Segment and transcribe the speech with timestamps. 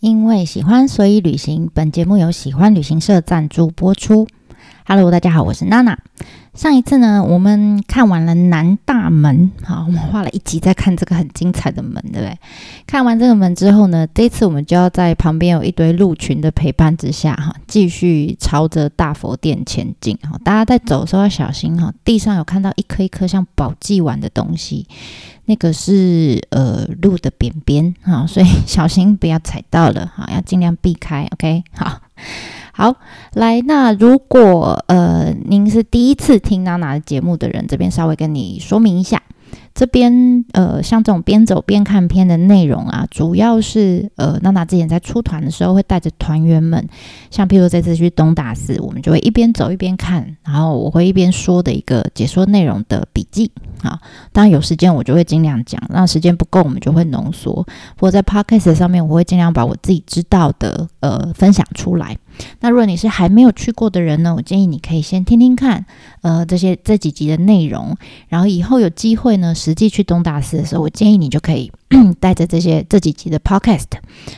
[0.00, 1.68] 因为喜欢，所以旅行。
[1.74, 4.28] 本节目由喜欢旅行社赞助播出。
[4.86, 5.98] Hello，大家好，我是娜娜。
[6.54, 12.36] 上一次呢，我们看完了南大门，好，我们花了一集在看这个很精彩的门，对不对？
[12.86, 20.18] 看完这个门之后呢，这次我们就要在旁边有一堆鹿群的陪伴之下，哈，继续朝着大佛殿前进。
[20.22, 24.88] 哈，大家在走的时候要小心哈，地上有看到一颗一颗像宝济丸的东西，
[25.44, 31.28] 那个是呃鹿的便便，哈，所以小心不要踩到了，哈，要尽量避开。
[31.34, 32.00] OK，好。
[32.78, 32.94] 好，
[33.32, 39.20] 来，那如果呃您是第一次听娜娜的节目的人，这边稍微跟你说明一下。
[39.74, 46.88] 这边呃，像这种边走边看片的内容啊，主要是呃，娜娜之前在出团的时候会带着团员们，
[47.30, 53.50] 像譬如这次去东大寺，我们就会一边走一边看，然后我会一边说的一个解说内容的笔记
[53.82, 53.98] 啊。
[54.32, 57.66] 当然有时间我就会尽量讲，那时间不够我们就会浓缩。
[57.98, 62.16] 或在 podcast 上面，我会尽量把我自己知道的呃分享出来。
[62.60, 65.84] 那如果你是还没有去过的人呢，我建议你可以先听听看，
[66.22, 67.96] 呃，这些这几集的内容，
[68.28, 71.70] 然后以后有机会呢，实际去东大寺的时候，我建议你就可以
[72.20, 73.86] 带着这些这几集的 podcast，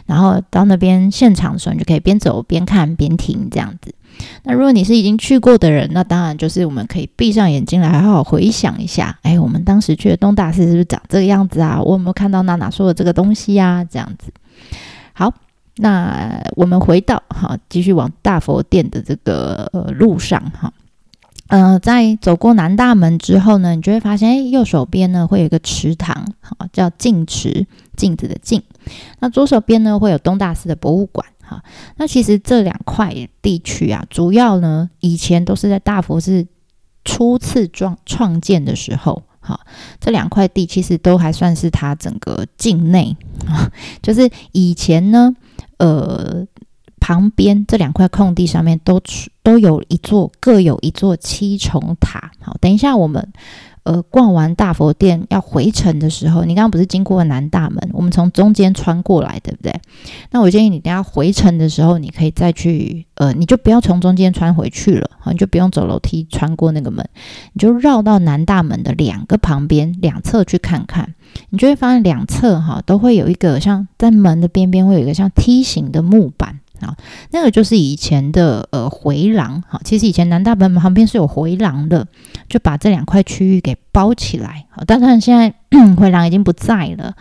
[0.06, 3.94] 然后到那边现场的时候，你就可以边走边看边听这样子。
[4.42, 11.80] 那如果你是已经去过的人，那当然就是我们可以闭上眼睛来好好回想一下，哎，我们当时去的东大寺是不是长这个样子啊？
[11.80, 13.84] 我有没有看到娜娜说的这个东西呀？
[13.84, 14.33] 这样子，
[15.12, 15.33] 好。
[15.83, 20.73] 那我们回到哈，继续往大佛殿的这个呃路上哈，
[21.48, 28.62] 呃，在走过南大门之后呢，你就会发现，哎，右手边呢会有一个池塘，好，叫镜池，镜子的镜。
[29.20, 31.62] 那左手边呢会有东大寺的博物馆，哈。
[31.97, 36.47] 那其实这两块地区啊，主要呢以前都是在大佛寺
[37.05, 39.23] 初次创创建的时候。
[39.42, 39.58] 好，
[39.98, 45.34] 这两块地其实都还算是它整个境内啊，就是以前呢，
[45.81, 46.47] 呃，
[47.00, 49.00] 旁边这两块空地上面都
[49.42, 52.31] 都有一座各有一座七重塔。
[52.41, 53.33] 好，等一下我们。
[53.83, 59.74] 呃，逛完大佛殿要回程的时候，你刚刚不是经过南大门，我们从中间穿过来，对不对？
[60.30, 67.08] 那我建议你等下回程的时候，你可以再去，呃，你就不要从中间穿回去了，好，你就不用走楼梯穿过那个门，
[67.52, 71.14] 你就绕到南大门的两个旁边两侧去看看，
[71.48, 76.61] 你就会发现两侧哈都会有一个像在门的边边会有一个像梯形的木板。
[76.80, 76.96] 啊，
[77.30, 82.07] 那个就是以前的呃回廊，哈，其实以前南大门旁边是有回廊的，
[82.50, 84.66] 就把这两块区域给包起来。
[84.70, 85.55] 好，当然现在
[85.96, 87.14] 回廊已经不在了。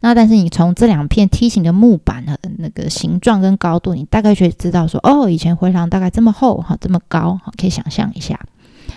[0.00, 8.38] 那但是你从这两片梯形的木板的那个形状跟高度，你大概就知道说，哦，以前回廊大概这么厚，哈，这么高，哈，可以想象一下。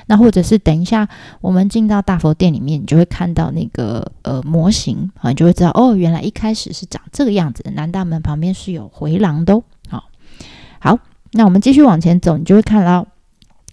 [0.06, 1.08] 那或者是等一下
[1.42, 7.72] 我们进到大佛殿里面，你就会看到那个呃模型，啊，你就会知道，哦，原来一开始是长这个样子的。
[7.72, 9.60] 南大门旁边是有回廊的。
[9.90, 10.04] 好
[10.80, 11.00] 好，
[11.32, 13.06] 那我们继续往前走，你就会看到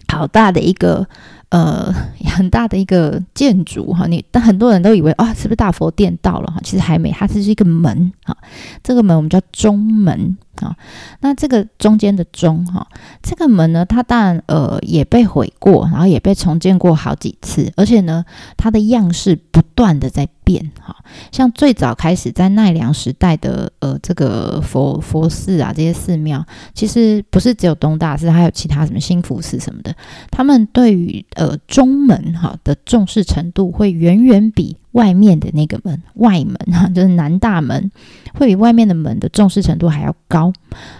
[0.07, 1.07] 好大的一个
[1.49, 1.93] 呃
[2.25, 4.07] 很大的一个建筑哈。
[4.07, 6.59] 你但很多人都以为啊，是不是大佛殿到了哈？
[6.63, 8.35] 其实还没，它只是一个门哈。
[8.83, 10.37] 这个门我们叫中门。
[10.59, 10.75] 啊，
[11.19, 12.87] 那这个中间的中哈，
[13.21, 18.25] 这个门呢，它当然呃也被毁过，然后也被重建过好几次，而且呢，
[18.57, 20.93] 它的样式不断的在变哈。
[21.31, 26.43] 像最早开始在奈良时代的呃这个佛佛寺啊，这些寺庙，
[26.73, 29.95] 其实不是只有东大寺，还有其他什么新福寺什么的，
[30.31, 34.75] 他们对于呃中门哈的重视程度会远远比。
[34.93, 37.91] 外面的那个门，外门哈，就是南大门，
[38.33, 40.51] 会比外面的门的重视程度还要高。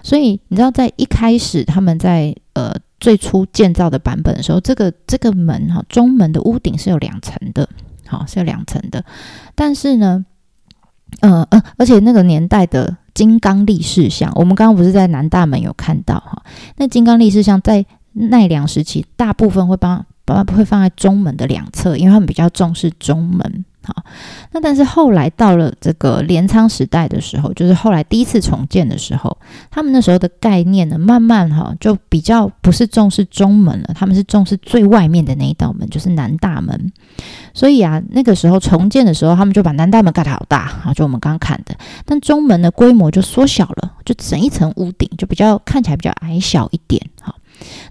[0.04, 7.68] 所以你知道，在一开始他们在呃最初建造的版本的时候，这个这个门哈，中门的屋顶是有两层的，
[8.08, 9.04] 好是有两层的。
[9.56, 10.26] 但是呢，
[11.22, 16.44] 呃呃，而且那个年代的金刚力士像，我们刚刚不是在南大门有看到哈？
[16.78, 23.66] 那金刚力士像在奈良时期，大部分会帮把会放在中门的两侧，因为他们比较重视中门。
[23.88, 24.04] 好，
[24.52, 29.38] 那但是后来到了这个镰仓时代的时候，就是后来第一次重建的时候，
[29.72, 36.92] 他们那时候的概念呢，慢慢哈就比较不是重视中门了，他们是重视最外面的那一道门，就是南大门。
[37.54, 41.74] 所以啊，那个时候重建的时候，他们就把南大门盖得好大啊，就我们刚刚看的，
[42.04, 47.02] 但中门的规模就缩小了，就整一层屋顶就比较看起来比较矮小一点。
[47.22, 47.34] 好，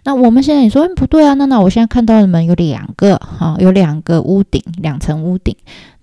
[0.04, 5.56] 那我们现在你说不对啊，那那我现在看到的门有两个哈，有两个屋顶，两层屋顶。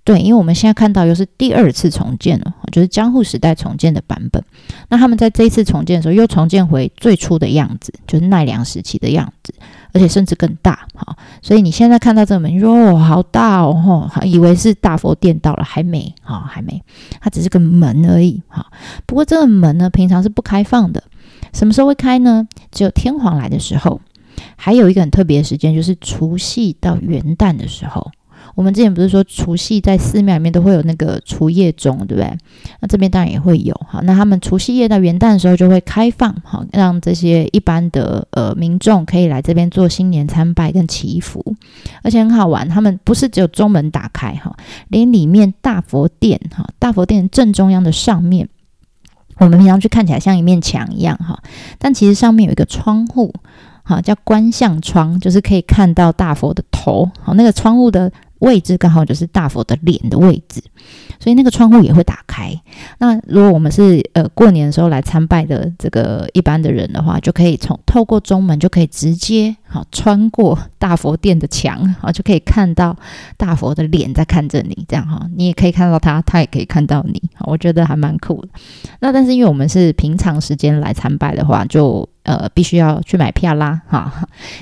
[0.06, 4.44] 对，因为我们现在看到又是第二次重建了，就是江户时代重建的版本。
[4.90, 9.54] 那他们在这一次重建的时候，又重建回最初的样子，就是奈良时期的样子。
[9.94, 10.88] 而且甚至更大。
[10.96, 16.84] 哈，所以你现在看到这个门，哟，好大哦，哈，以为是大佛殿到了，还没，哈，还没，
[17.22, 18.42] 它只是个门而已。
[18.48, 18.66] 哈，
[19.06, 21.02] 不过这个门呢，平常是不开放的，
[21.54, 22.48] 什么时候会开呢？
[22.72, 24.02] 只有天皇来的时候，
[24.56, 28.12] 还有一个很特别的时间，就是除夕到元旦的时候。
[28.56, 32.38] 我们之前不是说除夕在寺庙里面都会有那个除夜钟，对不对？
[32.82, 33.74] 那这边当然也会有。
[33.88, 41.56] 好，那他们除夕夜到元旦的时候就会开放，好，让这些一般的呃民众可以来这边做新年参拜跟祈福，
[42.04, 42.68] 而且很好玩。
[42.68, 44.56] 他们不是只有中门打开哈，
[44.90, 48.48] 连里面大佛殿哈，大佛殿正中央的上面，
[49.38, 51.42] 我们平常去看起来像一面墙一样哈，
[51.78, 53.34] 但其实上面有一个窗户，
[53.84, 57.10] 哈，叫观相窗，就是可以看到大佛的头。
[57.22, 58.12] 好，那个窗户的。
[58.40, 60.62] 位置刚好就是大佛的脸的位置，
[61.18, 62.54] 所以那个窗户也会打开。
[62.98, 72.96] 那如果我们是呃过年的时候来参拜的这个一般的人的话，就可以从透过中门就可以直接好穿过大佛殿的墙，好就可以看到
[73.38, 78.50] 大佛的脸在看着你，这样哈，你也可以看到他，他也可以看到你，我觉得还蛮酷的。
[79.00, 84.14] 那但是因为我们是平常时间来参拜的话，就呃，必须要去买票啦，哈，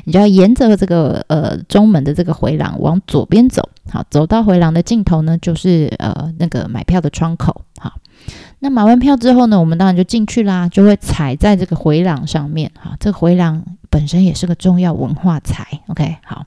[0.05, 7.93] 你就要沿着这个呃中门的这个回廊往左边走，好，走到回廊的尽头呢，就是呃那个买票的窗口，好，
[8.59, 16.43] 那买完票之后呢，我们当然就进去啦，就会踩在这个回廊上面，哈，这个回廊本身也是个重要文化财，OK，好，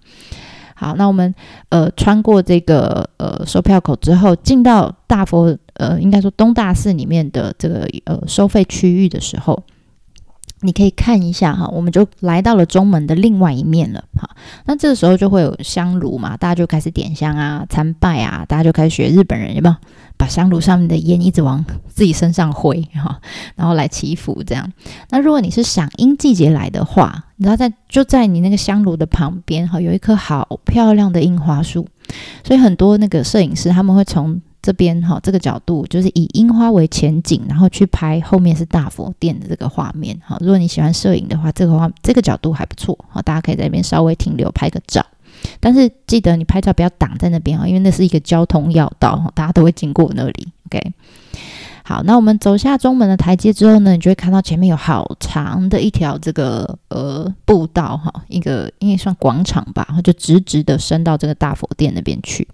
[0.74, 1.32] 好，那我们
[1.68, 9.62] 呃穿过这个呃售票口之后，进到大佛呃应该说东大寺里面的这个呃收费区域的时候。
[10.60, 14.30] 你可以看一下哈，我们就来到了中门的另外一面了哈。
[14.64, 19.76] 那这个时候就会有香炉嘛，大家就开始点香啊、参拜啊，大家就开始学日本人有没有？
[20.16, 23.20] 把香炉上面的烟一直往自己身上挥哈，
[23.56, 24.72] 然后来祈福这样。
[25.10, 31.86] 那如果你是赏樱季节来的话，然后在就在你那个香炉的旁边哈，有一棵好漂亮的樱花树，
[32.42, 34.40] 所以很多那个摄影师他们会从。
[34.64, 40.18] 这边哈，这个角度就是以樱花为前景，然后去拍后面是大佛殿的这个画面。
[40.24, 42.98] 哈，如果你喜欢摄影的话，这个画这个角度还不错。
[43.10, 45.04] 好，大家可以在那边稍微停留拍个照。
[45.60, 50.48] 但是记得你拍照不要挡在那边啊，因为那是一个交通要道，大家都会经过那里。
[50.68, 50.92] OK。
[51.86, 62.48] 好，那我们走下中门的台阶之后呢，你就会看到前面有好长的一条这个呃步道哈，一个应该算广场吧，然后就直直的伸到这个大佛殿那边去。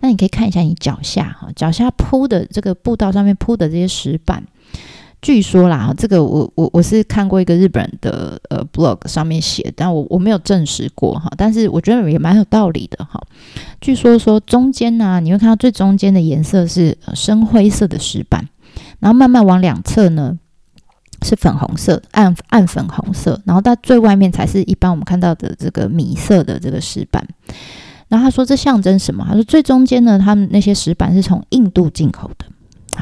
[0.00, 4.42] 那你可以看一下你脚下哈，脚下铺的这个步道上面铺的这些石板，
[5.20, 13.22] 据说啦，这个我我我是看过一个日本的呃 blog 上面写，但我我没有证实过哈，但是我觉得也蛮有道理的哈。
[13.80, 18.48] 据说说中间呢，你会看到最中间的颜色是深灰色的石板。
[19.02, 20.38] 然后慢慢往两侧呢，
[21.22, 23.42] 是粉红色，暗暗粉红色。
[23.44, 27.26] 然后到最外面才是一般我们看到的这个米色的这个石板。
[28.06, 29.26] 然后他说这象征什么？
[29.28, 32.46] 他说最中间呢，他们那些石板是从印度进口的，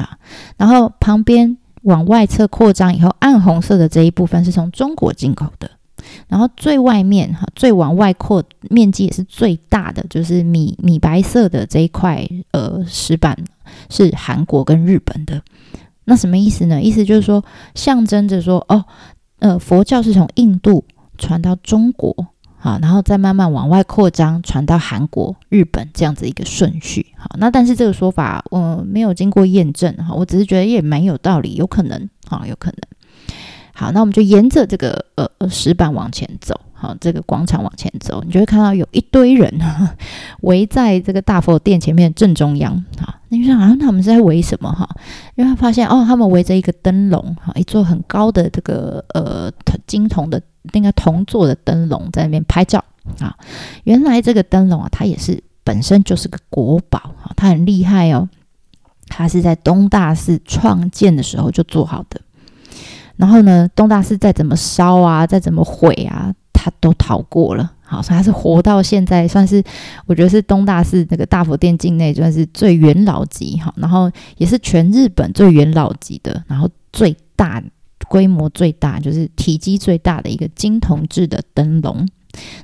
[0.01, 0.17] 啊。
[0.57, 5.69] 然后旁边往外侧扩张以后，暗红色的这一部分是从中国进口的。
[6.27, 13.37] 然后最外面哈，最往外扩面积也是最大的，就是米米白色的这一块呃石板
[13.87, 15.39] 是韩国跟日本的。
[16.11, 16.81] 那什么意思呢？
[16.81, 17.41] 意思就是说，
[17.73, 18.83] 象征着说，哦，
[19.39, 20.83] 呃，佛教是从印度
[21.17, 22.13] 传到中国，
[22.57, 27.05] 好，然后再慢慢往外扩张，传到韩国、日本这样子一个顺序。
[27.17, 32.79] 好，那但是这个说法，我没有经过验证，哈，我只是觉得也蛮有道理，有可能，好，有可能。
[33.73, 36.59] 好，那我们就沿着这个呃呃石板往前走。
[36.73, 39.53] 好，这个广场往前走，你就会看到有一堆人
[40.41, 42.83] 围在这个大佛殿前面正中央。
[43.31, 44.69] 你就想啊，他们是在围什么？
[44.69, 44.87] 哈，
[45.35, 49.49] 因为他发现哦，他们围着一个灯笼，哈，一座很高的这个呃
[49.87, 50.41] 金铜的
[50.73, 52.83] 那个铜做的灯笼在那边拍照。
[53.19, 53.33] 啊，
[53.85, 58.27] 原来这个灯笼啊，它也是本身就是个国宝，哈，它很厉害哦，
[59.07, 62.19] 它是在东大寺创建的时候就做好的。
[63.15, 66.33] 然后呢，东大寺再怎么烧啊，再怎么毁啊，
[66.63, 67.71] 他都逃过了。
[67.81, 69.63] 好，所以他是活到现在，算是
[70.05, 73.73] 我觉得是东大寺那个大佛殿境内算是最元老级哈。
[73.77, 77.61] 然后也是全日本最元老级的，然后最大
[78.07, 82.07] 规模最大，就是体积最大的一个金铜制的灯笼。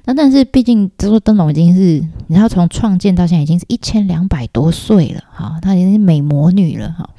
[0.06, 7.10] 那但是毕竟这座灯笼已经是，你知道从创建到现在已经是一千两百多岁了哈，它已经是美魔女了哈。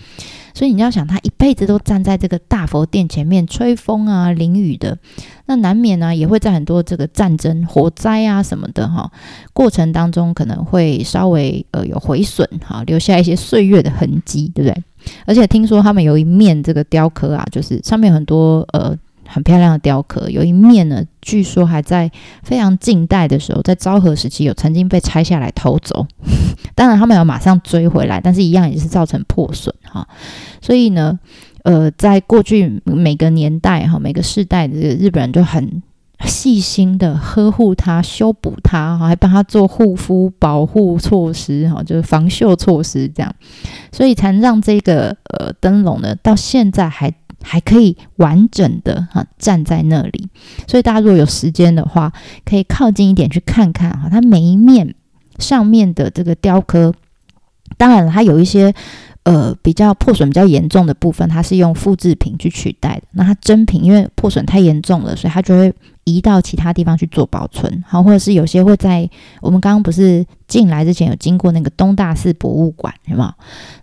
[0.59, 4.99] 所以你要想，他一辈子都站在这个大佛殿前面吹风啊、淋雨的，
[5.47, 9.09] 那难免呢也会在很多这个战争、火灾啊什么的哈
[9.53, 14.83] 过程当中，可能会稍微呃有毁损哈，留下一些岁月的痕迹，对不对？
[15.27, 18.93] 而且听说他们有一面这个雕刻啊，就是上面很多呃
[19.29, 20.29] 很漂亮的雕刻。
[20.31, 22.11] 有一面呢，据说还在
[22.43, 26.07] 非常近代的时候，在昭和时期有曾经被拆下来偷走。
[26.75, 30.09] 当然他们要马上追回来，但是一样也是造成破损哈。
[30.61, 31.19] 所以呢，
[31.65, 35.83] 呃，在过去每个年代哈，每个世代的日本人就很。
[36.25, 43.33] 细心的呵护它，修补它，还帮它做护肤保护措施，哈，就是防锈措施这样，
[43.93, 47.09] 所以才让这个呃灯笼呢，到现在还
[47.43, 50.29] 还可以完整的哈站在那里。
[50.67, 52.13] 所以大家如果有时间的话，
[52.45, 54.95] 可以靠近一点去看看哈，它每一面
[55.39, 56.95] 上面的这个雕刻，
[57.77, 58.75] 当然了它有一些。
[59.25, 63.03] 呃，比较破损比较严重的部分，它是用复制品去取代的。
[63.13, 67.85] 那它真品因为破损太严重了，所以它就会移到其他地方去做保存。
[67.87, 69.09] 好，或者是有些会在
[69.43, 73.31] 我们刚刚不是进来之前有经过那个东大寺博物馆，有没有？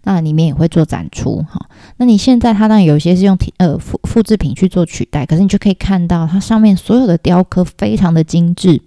[0.05, 1.45] 那里面也会做展出。
[1.47, 1.63] 哈，
[1.97, 8.81] 那你现在它当然有些是用呃复复制品去做取代，可是你就可以看到它上面所有的雕刻非常的精致。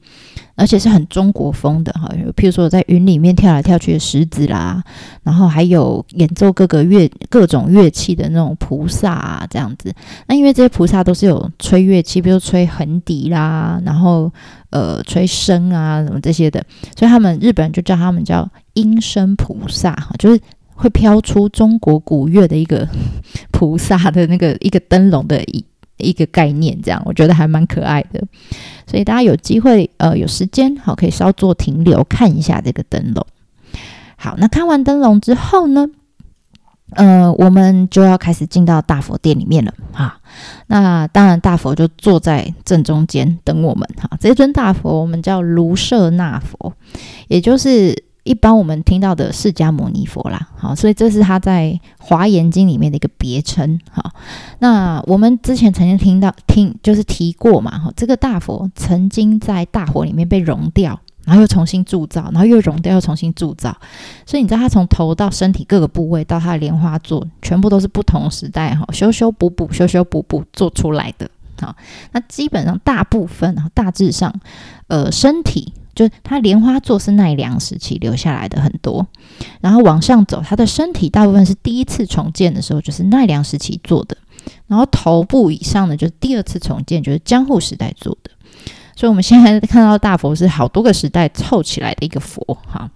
[0.58, 4.82] 而且是很中国风的哈，譬如说在云里面跳来跳去的石子啦，
[5.22, 9.94] 然后还有演奏各个乐各种乐器的那种菩萨啊，这样子。
[10.26, 14.30] 那因为这些菩萨都是有吹乐器，比如吹横笛啦，然后
[14.70, 16.60] 呃吹笙啊什么这些的，
[16.98, 20.40] 所以他们日本人就叫他们叫音声菩萨哈，就是
[20.74, 22.88] 会飘出中国古乐的一个
[23.52, 25.40] 菩萨的那个一个灯笼的
[25.98, 26.12] 一。
[26.18, 28.20] 个概念，这样我觉得还蛮可爱的，
[28.88, 33.24] 所以大家有机会呃有时间好可以稍作停留看一下这个灯笼。
[34.16, 35.86] 好，那看完灯笼之后呢，
[36.96, 40.18] 呃，我们就要开始进到大佛殿里面了哈。
[40.66, 44.10] 那当然大佛就坐在正中间等我们哈。
[44.18, 46.72] 这尊大佛我们叫卢舍那佛，
[47.28, 48.07] 也就是。
[48.28, 51.68] 一般我们听到的释迦牟尼佛啦，好，所以这是他在
[51.98, 54.12] 《华严经》里面的一个别称，好。
[54.58, 63.74] 那我们之前曾经听到听就是提过嘛，哈，这个大佛曾经在大火里面被熔掉，然后又重新铸造，然后又熔掉又重新铸造，
[64.26, 71.30] 所以你知道他从头到身体各个部位到他的莲花座，全部都是不同时代哈修修补补修修补补做出来的，
[71.62, 71.74] 好。
[72.12, 74.38] 那基本上大部分啊，大致上，
[74.88, 75.72] 呃，身体。
[75.98, 79.04] 就它莲花座是奈良时期留下来的很多，
[79.60, 84.16] 然后往上走，它的身体大部分是第一次重建的时候就是奈良时期做的，
[84.68, 88.30] 然后头部以上呢就是第二次重建，就是江户时代做的。
[88.94, 92.88] 所以我们现在看到大佛是好多个时代凑起来的一个佛哈。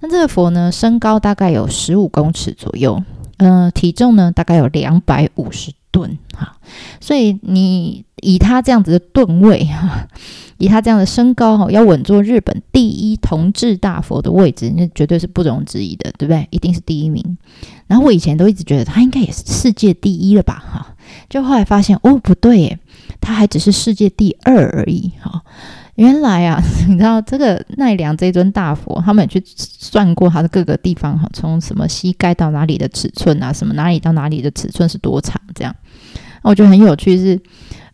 [0.00, 3.02] 那这个佛呢，身高大概有十五公尺左右，
[3.36, 6.56] 嗯，体重呢大概有两百五十吨哈。
[7.00, 10.06] 所以你以他这样子的吨位哈。
[10.58, 16.48] 以他这样的身高哈，要稳坐日本第一同治大佛的位置，那绝对是不容置疑的，对不对？
[16.50, 17.36] 一定是第一名。
[17.86, 20.96] 然后我以前都一直觉得他应该也是世界第一了吧，哈。
[21.28, 22.78] 就后来发现哦，不对耶，
[23.20, 25.42] 他还只是世界第二而已，哈。
[25.96, 35.76] 原来啊， 你知道这个奈良这尊大佛，他们去算过它的各个地方哈，从什么膝盖到哪里的尺寸啊，什么哪里到哪里的尺寸是多长这样。
[36.50, 37.40] 我觉得很有趣是，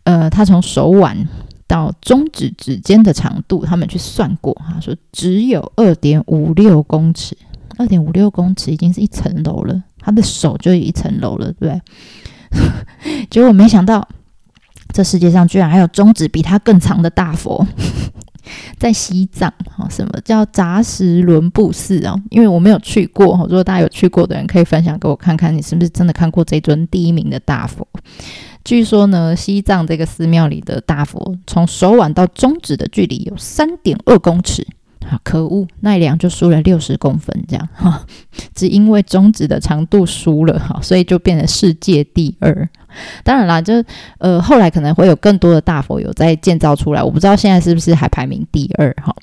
[0.03, 1.27] 呃，他从手腕。
[1.65, 7.35] 到中指指尖的长度，他们去算过哈，说只有二点五六公尺，
[7.79, 13.25] 二点五六公尺已经是一层楼了，他的手就一层楼了，对不对？
[13.31, 14.07] 结果没想到，
[14.93, 17.65] 这世界上居然还有中指比他更长的大佛，
[18.77, 22.15] 在西藏哈，什么叫扎什伦布寺啊？
[22.29, 27.87] 因为我没有去过哈，如果大家有去过的人，可以分享给我看看，你是不是真的看过这尊第一名的大佛？
[28.63, 34.65] 据说呢，西藏这个寺庙里的大佛，从手腕到中指的距离有三点二公尺。
[35.09, 38.05] 啊，可恶，奈良就输了六十公分，这样 哈，
[38.53, 42.67] 只因为中指的长度输了哈，所以就变成世界第二。
[43.23, 43.83] 当然啦，就
[44.19, 49.13] 呃后来可能会有更多的大佛有在建造出来，我不知道现在是不是还排名第二哈。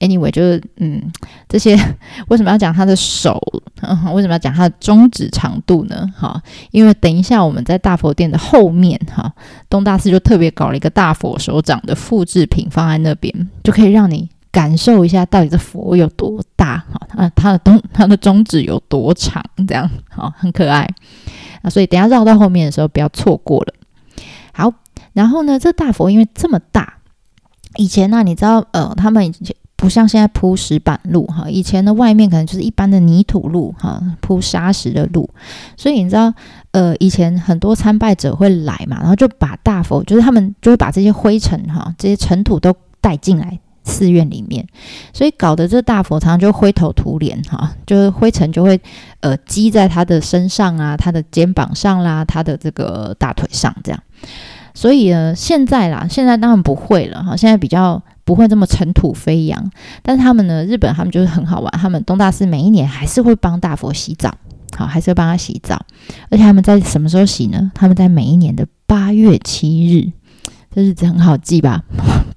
[0.00, 1.00] Anyway，就是嗯，
[1.48, 1.74] 这些
[2.28, 3.40] 为什么要讲他的手？
[3.80, 6.06] 嗯为什么要讲他的中指长度呢？
[6.14, 6.38] 哈，
[6.70, 9.32] 因为等一下我们在大佛殿的后面哈，
[9.70, 14.28] 东大寺就特别搞了一个大佛手掌的复制品放在那边，就可以让你。
[14.54, 20.88] 感受一下到底这佛有多大哈，啊它的中 它的中指有多长，这样好很可爱
[21.62, 23.74] 啊，所以等下绕到后面的时候不要错过了。
[24.52, 24.72] 好，
[25.12, 26.98] 然后呢，这大佛因为这么大，
[27.78, 35.28] 以前呢，你知道呃，他们以前不像现在铺石板路哈，以前的外面可能就是一般的泥土路哈，铺砂石的路，
[35.76, 36.32] 所以你知道
[36.70, 43.58] 呃，以前很多参拜者会来嘛，然后就把大佛，就是他们就会把这些灰尘哈，这些尘土都带进来。
[43.84, 44.66] 寺院里面，
[45.12, 48.80] 所以搞得这大佛常常就灰头土脸哈，就是灰尘就会
[49.20, 54.02] 呃积在他的身上啊，他的肩膀上啦，他的这个大腿上这样。
[54.72, 59.70] 所以呢，现在啦，现在当然不会了哈，现在比较不会这么尘土飞扬。
[60.02, 64.34] 但是他们呢，日本他们就是很好玩，他们东大寺每一年还是会帮大佛洗澡，
[64.76, 65.84] 好，还是会帮他洗澡。
[66.30, 67.70] 而且他们在什么时候洗呢？
[67.74, 70.10] 他们在每一年的八月七日，
[70.74, 71.84] 这日子很好记吧？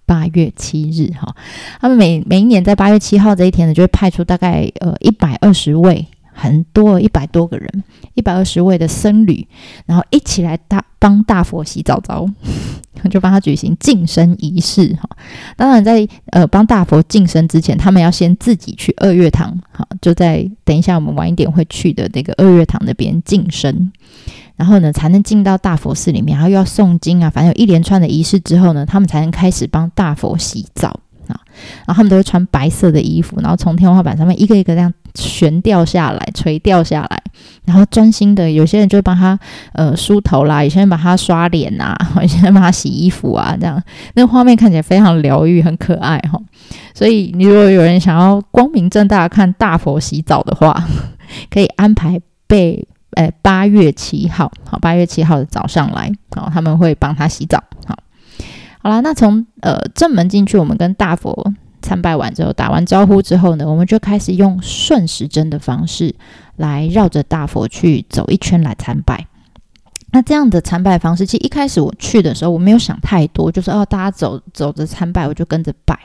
[0.07, 1.35] 八月七日哈，
[1.79, 6.07] 他们每每一年在八月七号这一天呢，就会派出大概呃一百二十位。
[6.39, 7.83] 很多一百多个人，
[8.13, 9.47] 一百二十位的僧侣，
[9.87, 12.29] 然后一起来大帮大佛洗澡澡，
[13.09, 15.09] 就帮他举行净身仪式哈。
[15.55, 23.91] 当然，在呃帮大佛净身之前，他们要先自己去二月堂，哈，就在等一下我们晚一点会去的那个二月堂那边净身，
[24.57, 30.99] 然后呢才能进到大佛寺里面，然后又要诵经啊，反正有一连串的仪式之后呢，他们才能开始帮大佛洗澡。
[31.27, 31.35] 啊，
[31.85, 37.21] 然后他们都会穿白色的衣服，然后从天花板上面一个一个这样悬吊下来、垂吊下来，
[37.65, 39.37] 然后专心的，有些人就帮他
[39.73, 43.83] 呃梳头啦，有些人帮他刷脸呐， 有些人帮他洗衣服啊，这样
[44.13, 46.39] 那画面看起来非常疗愈，很可爱哈。
[46.93, 50.81] 所以你如果有人想要光明正大看大佛洗澡的话，
[51.51, 52.87] 可以安排被
[53.17, 57.97] 诶八月七号，好，八月七号的早上来，好，他们会帮他洗澡，好。
[58.83, 66.13] 好啦，那从呃正门进去，我们跟大佛参拜完之后，打完招呼之后呢，我们就开始用顺时针的方式
[66.55, 69.25] 来绕着大佛去走一圈来参拜。
[70.11, 75.99] 那这样的参拜方式，其实一开始我去的时候，我没有想太多，就是哦，大家走走着参拜，我就跟着拜。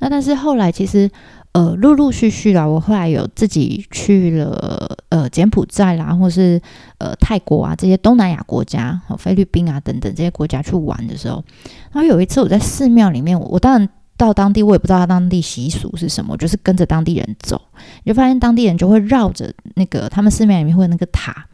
[0.00, 1.08] 那但是后来其实。
[1.52, 6.62] 呃，陆陆续续啦，我后来有自己去了呃柬埔寨啦，或是
[6.98, 11.42] 呃泰国啊这些东南亚国家，菲律宾啊等等这些国家去玩的时候，
[11.90, 17.60] 然后有一次我在寺庙里面，我当然到当地，我也不知道他当地习俗是什么，就是跟着当地人走，
[18.04, 21.46] 你就发现当地人就会绕着那个他们寺庙里面会有那个塔，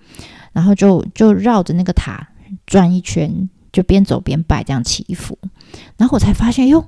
[0.53, 2.29] 然后就就绕着那个塔
[2.67, 5.39] 转一圈，就边走边拜这样祈福，
[5.97, 6.85] 然后我才发现哟，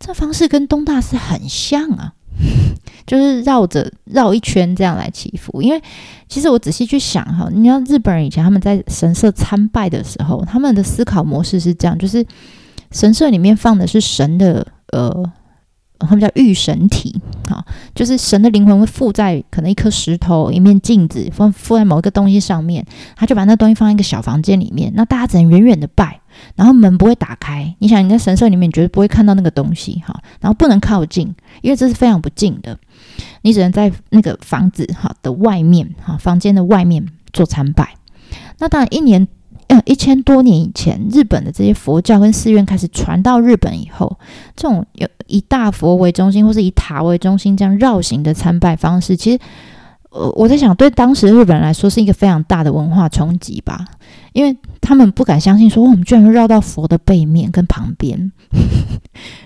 [0.00, 2.14] 这方式跟东大寺很像啊。
[3.06, 5.82] 就是绕着绕一圈这样来祈福，因为
[6.28, 12.24] 其实我仔细去想哈，你知道日本人以前他们在神社参拜的时候，他们的思考模式是这样，就是
[12.92, 15.32] 神社里面放的是神的呃。
[16.02, 17.62] 他们叫御神体，好，
[17.94, 22.82] 就是神的灵魂会附在可能一颗石头、一面镜子，附附在某一个东西上面，
[23.16, 26.19] 他就把那东西放在一个小房间里面，那大家只能远远的拜，
[26.54, 27.74] 然后门不会打开。
[27.78, 32.78] 你想你在神社里面绝对不会看到那个东西，哈，然后不能靠近，因为这是非常不敬的，
[33.42, 37.94] 你只能在那个房子哈的外面，哈，房间的外面做参拜。
[38.58, 39.26] 那当然一年。
[39.72, 44.18] 嗯，一千多年以前，日本的这些佛教跟寺院开始传到日本以后，
[44.56, 49.38] 这种有以大佛为中心或是以塔为中心这样绕行的参拜方式，其实，
[50.10, 53.84] 呃，我在想，对当时日本人来说是一个非常大的文化冲击吧，
[54.32, 58.32] 因为他们不敢相信说，我们居然会绕到佛的背面跟旁边，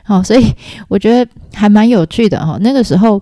[0.05, 0.55] 好， 所以
[0.88, 3.20] 我觉得还蛮有趣的哈，那个时候。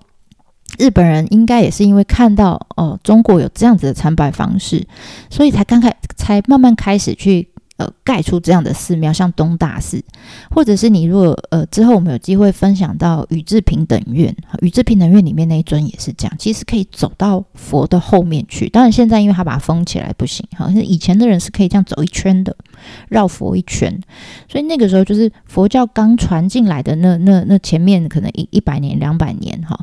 [0.79, 4.83] 日本人应该也是因为看到哦，中国有这样子的参拜方式，
[5.29, 7.47] 所以才刚开，才慢慢开始去。
[8.05, 10.03] 盖出这样的寺庙，像东大寺，
[10.51, 18.69] 或者是你如果呃之后我们有机会分享到宇治平等院，宇治平等院里面那一尊也是这样，其实可以走到佛的后面去。
[18.69, 22.55] 当然现在因为他把它封起来不行，好像以前的人是可以这样走一圈的，
[23.09, 24.01] 绕佛一圈。
[24.49, 29.79] 所以那个时候就是佛教刚传进来的那那那前面可能一一百年两百年哈，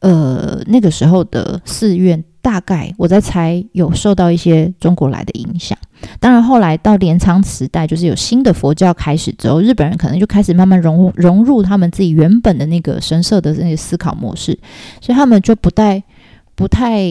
[0.00, 2.24] 呃那个时候的寺院。
[2.46, 5.76] 大概我在猜，有受到一些中国来的影响。
[6.20, 14.56] 当然，后来到镰仓时代，就是有新的佛教开始之后，日本人可能就开始慢慢融融入他们自己原本的那个神社的那些思考模式，
[15.00, 16.00] 所以他们就不太、
[16.54, 17.02] 不太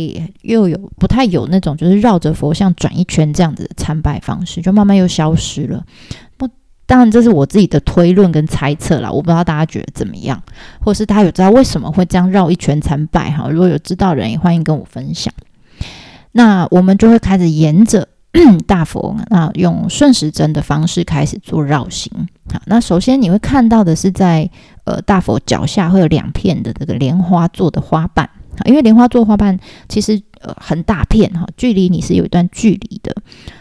[0.43, 5.84] 又有不太有那种就是绕着佛像转一圈这样子的参拜方式，就慢慢又消失了。
[6.88, 10.39] 当然，这是我自己的推论跟猜测啦，我不知道大家觉得怎么样，
[10.80, 13.50] 或是大家有知道为什么会这样绕一圈参拜哈？
[13.50, 15.34] 如果有知道人，也欢迎跟我分享。
[16.34, 18.08] 那我们就会开始沿着
[18.67, 22.12] 大佛，那用顺时针的方式开始做绕行。
[22.54, 24.48] 好，那首先你会看到的是在
[24.84, 28.30] 呃大佛脚下会有两片的这个莲花做的花瓣，
[28.65, 29.58] 因为莲花做花瓣
[29.89, 33.15] 其实呃很大片哈，距离你是有一段距离的。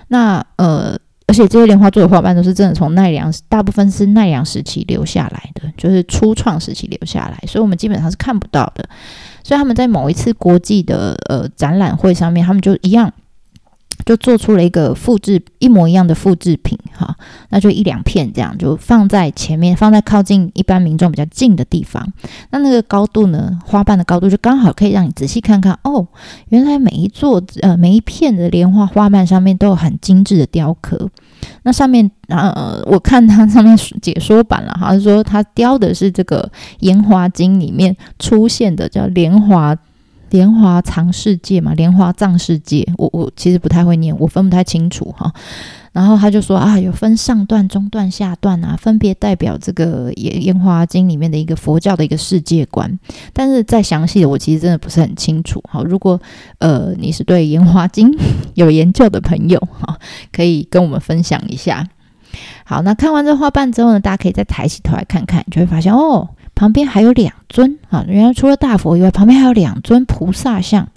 [0.09, 0.99] 那呃。
[1.27, 8.87] 而且这些莲花座的花瓣都是真的从奈良，大部分是奈良时期留下来的，就是初创时期留下来，所以我们基本上是看不到的。
[9.43, 13.13] 所以他们在某一次国际的呃展览会上面，他们就一样。
[14.05, 17.17] 就做出了一个复制一模一样的复制品，哈，
[17.51, 22.07] 那就一两片这样，就放在前面，放在靠近一般民众比较近的地方。
[22.51, 26.07] 那那个高度呢，花瓣的高度就刚好可以让你仔细看看，哦，
[26.49, 31.11] 原来每一座呃每一片的莲花花瓣上面都有很精致的雕刻。
[31.63, 36.43] 那上面呃，我看它上面解说版了，好像说它雕的是这个
[36.81, 39.77] 《莲花经》里面出现的叫莲花
[40.35, 42.85] 莲华藏世界嘛，莲花藏世界。
[42.99, 45.33] 我我其实不太会念，我分不太清楚哈。
[45.93, 52.99] 然后他就说啊，有分上段、中段、下段啊，分别代表这个《烟烟花经》里面的一个佛教的一个世界观。
[53.33, 55.63] 但是再详细的，我其实真的不是很清楚。
[55.69, 56.21] 好，如果
[56.59, 58.11] 呃你是对《烟花经
[58.55, 59.97] 》有研究的朋友，哈，
[60.33, 61.87] 可以跟我们分享一下。
[62.65, 70.89] 好，那看完这花瓣之后呢，大家可以再抬起头来看看，就会发现哦，旁边还有两尊哈，原来除了大佛以外，旁边还有两尊菩萨像，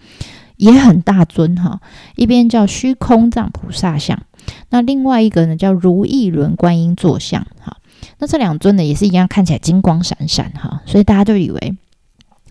[0.55, 1.81] 也很大尊哈。
[2.15, 4.21] 一边叫虚空藏菩萨像。
[4.69, 7.75] 那另外一个呢，叫如意轮观音坐像，哈，
[8.19, 11.77] 那这两尊呢也是一样，看起来金光闪闪，哈，所以大家就以为，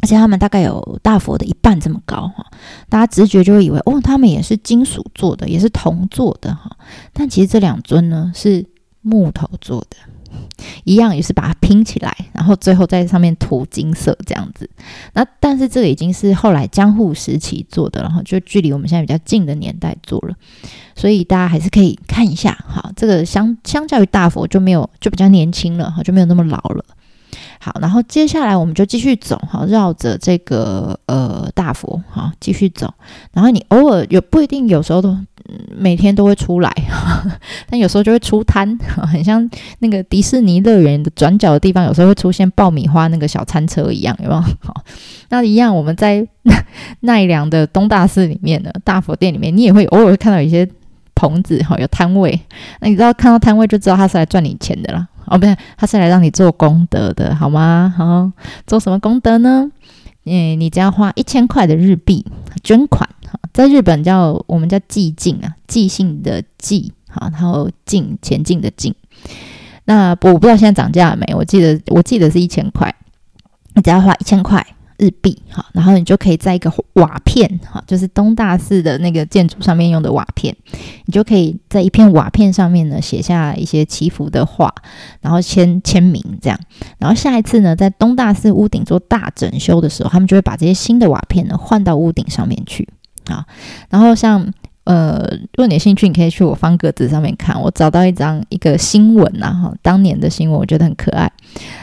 [0.02, 2.44] 而且他们大概有大佛的一半这么高，哈，
[2.90, 6.76] 大家直觉就会以为，哦，他们也是金属做的，也是铜做的，哈，
[7.14, 8.66] 但其实这两尊呢是
[9.00, 9.96] 木头做的。
[10.84, 14.68] 一样也是把它拼起来，然后最后在上面涂金色这样子。
[15.14, 20.34] 那但是这个已经是后来江户时期做的，然后就距离我们现在比较近的年代做了，
[20.94, 22.56] 所以大家还是可以看一下。
[22.68, 26.84] 好，这个相相较于大佛就没有就比较年轻了，哈，就没有那么老了。
[27.58, 32.94] 好，然后接下来我们就继续走，哈，绕着这个呃大佛，哈，继续走。
[33.32, 35.16] 然后你偶尔有不一定，有时候都。
[35.76, 36.72] 每天都会出来，
[37.68, 39.48] 但有时候就会出摊， 很像
[39.80, 44.40] 那个迪士尼乐园的转角的地方，有时候会出现爆米花那个小餐车一样，有没有？
[44.40, 44.82] 好，
[45.30, 46.26] 那一样，我们在
[47.00, 50.68] 奈良的东大寺里面的大佛殿里面，你也会偶尔会看到一些
[51.14, 52.40] 棚子，哈，有摊位。
[52.80, 57.94] 那你知道看到摊位就知道他是来赚你钱的了，哦，不是，他是来让你做功德的，好吗？
[57.96, 58.30] 好，
[58.66, 59.70] 做什么功德呢？
[60.28, 62.26] 嗯，你只要花一千块的日币
[62.64, 63.08] 捐款。
[63.52, 68.94] 在日本叫我们叫寂静啊，寂性的寂，好，然后进前进的进。
[69.84, 71.34] 那我不知道现在涨价了没？
[71.34, 72.94] 我记得我记得是一千块，
[73.74, 74.66] 你只要花一千块
[74.98, 80.56] 日币，好，然后你就可以在一个瓦片，哈，就是东大寺的那个建筑上面用的瓦片，
[81.04, 84.74] 你就可以在一片瓦片上面呢写下一些祈福的话，
[85.20, 86.58] 然后签签名这样。
[86.98, 92.88] 然后下一次呢，在东大寺屋顶做大整修的时候，他们就会把这些新的瓦片呢换到屋顶上面去。
[93.26, 93.44] 啊，
[93.90, 94.46] 然后像
[94.84, 101.30] 呃，如果你有兴趣，你可以去我方格子上面看，我找到一张一个新闻呐，哈，当年的新闻，我觉得很可爱。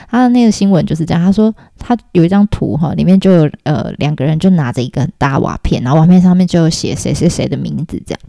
[0.10, 8.19] 他的那个新闻就是这样，他说他有一张图哈，里面就有呃两个人就拿着一个很大瓦片，然后瓦片上面就写谁谁谁的名字，这样。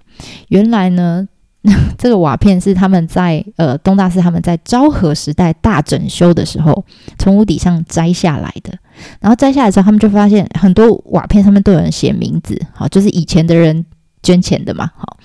[0.49, 1.29] 原来呢，
[1.97, 6.85] 这个瓦片是他们在呃东大寺他们在昭和时代大整修的时候
[7.17, 8.77] 从屋顶上摘下来的。
[9.21, 13.85] 然后摘下来之后，他们就发现很多瓦片上面都有人写名字，好，就是以前的人
[14.23, 15.17] 捐钱的嘛，好。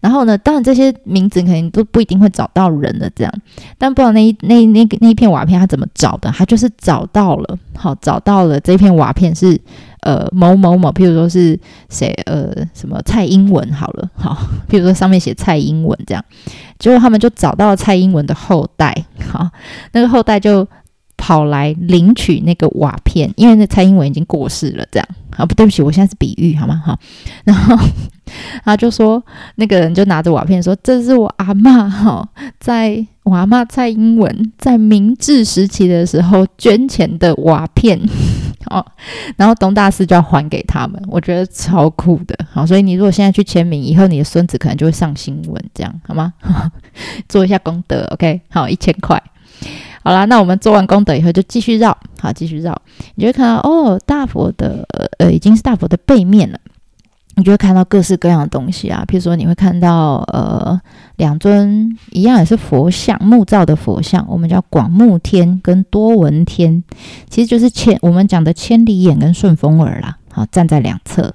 [0.00, 3.32] 然后呢，当然这些名字肯定都不一定会找到人的这样，
[3.78, 9.56] 但不知道那一那那个那一片瓦片他怎么找的，他就是找到了，好，找到了这片瓦片是
[10.00, 11.56] 呃某某某，譬如说是
[11.88, 14.36] 谁呃什么蔡英文好了，好，
[14.68, 16.24] 譬如说上面写蔡英文这样，
[16.80, 18.92] 结果他们就找到了蔡英文的后代，
[19.30, 19.48] 好，
[19.92, 20.66] 那个后代就。
[21.24, 26.74] 跑来领取那个瓦片，因为那蔡英文已经过世了，这样啊不对不起，我现在是比喻好吗？
[26.84, 26.98] 哈，
[27.44, 27.78] 然后
[28.64, 29.22] 他就说
[29.54, 37.96] 那个人就拿着瓦片说：“这是我阿妈哈，在我阿妈蔡英文在明治时期的时候捐钱的瓦片
[38.68, 38.84] 哦。”
[39.38, 42.36] 然后东大寺就要还给他们，我觉得超酷的。
[42.50, 46.32] 好，所以你如果现在去签名，以后你的孙子可能就会上新闻，这样好吗？
[47.28, 48.40] 做一下功德，OK？
[48.50, 49.22] 好，一千块。
[50.04, 52.76] 好啦，那我们做完功德以后就继续绕，好，继续绕，
[53.14, 54.86] 你就会看到哦，大佛的
[55.18, 56.58] 呃已经是大佛的背面了，
[57.36, 60.80] 你就会看到各式各样的东西啊，譬如说你会看到呃
[61.16, 66.82] 两尊一样也是佛像木造的佛像，我们叫广目天跟多闻天，
[67.30, 71.32] 其实就是千我们讲的千里眼跟顺风耳啦，好站在两侧。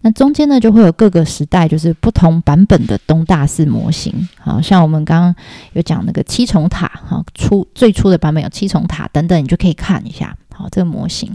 [0.00, 5.34] 那中间呢，就会有各个时代，就是不同版本的东大寺模型，好像我们刚刚
[5.72, 11.34] 有讲那个七重塔，哈，初最初的版本有七重塔等等，你就可以看一下，好这个模型。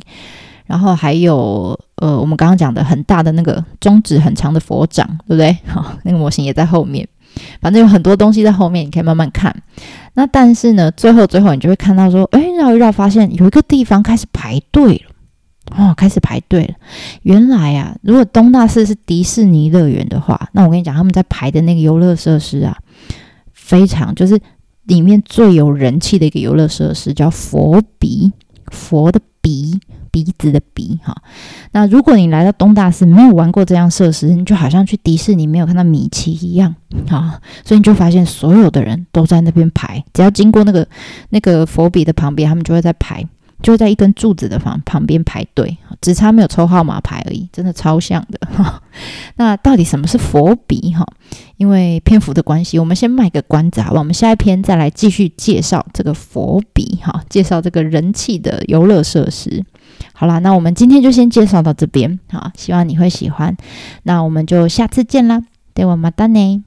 [0.65, 5.57] 然后还有呃，我们刚刚讲的很大的那个中指很长的佛掌，对不对？
[5.65, 7.05] 好，那个模型也在后面。
[7.61, 9.53] 反正有很多东西在后面，你可以慢慢看。
[10.13, 15.10] 那但是呢，最后最后你就会看到说，哎，绕一绕，发现有一个地方开始排队了。
[15.77, 16.73] 哦，开始排队了。
[17.23, 22.77] 原来啊，如果东大寺是迪士尼乐园的话，那我跟你讲，他们在排的那个游乐设施啊，
[23.53, 24.39] 非常就是
[24.83, 28.31] 里面最有人气的一个游乐设施，叫佛鼻，
[28.67, 29.79] 佛的鼻
[30.11, 31.15] 鼻子的鼻哈。
[31.71, 36.75] 那如果你来到东大寺没有玩过这样设施，你就好像去迪士尼没有看到米奇一样
[37.09, 37.39] 啊。
[37.63, 40.85] 所以你就发现所有的人都在那边排，只要经过那个
[41.29, 43.25] 那个佛笔的旁边，他们就会在排。
[43.61, 48.39] 就在一根柱子的旁旁边排队，只差没有抽号码牌而已，真的超像的。
[49.37, 51.05] 那到底什么是佛笔哈？
[51.57, 53.99] 因为篇幅的关系，我们先卖个关子好吧？
[53.99, 59.63] 我们下一篇再来继续介绍这个佛笔哈，介绍这个人气的游乐设施。
[60.13, 63.55] 好啦，那我们今天就先介绍到这边好，希望你会喜欢。
[64.03, 65.43] 那我们就下次见啦，
[65.73, 66.63] 对我马达呢。